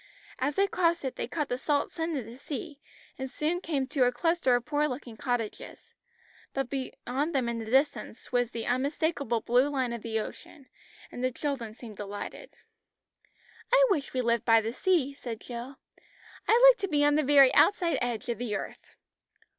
[0.39, 2.79] As they crossed it, they caught the salt scent of the sea,
[3.19, 5.93] and soon came to a cluster of poor looking cottages,
[6.55, 10.65] but beyond them in the distance was the unmistakable blue line of the ocean,
[11.11, 12.49] and the children seemed delighted.
[13.71, 15.77] "I wish we lived by the sea," said Jill.
[16.47, 18.95] "I like to be on the very outside edge of the earth."